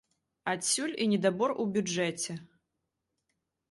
[0.53, 2.31] Адсюль і недабор у бюджэце.